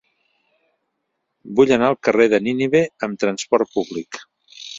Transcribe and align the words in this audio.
Vull 1.59 1.73
anar 1.75 1.89
al 1.93 1.99
carrer 2.07 2.27
de 2.33 2.41
Nínive 2.47 2.83
amb 3.11 3.21
trasport 3.27 3.73
públic. 3.79 4.21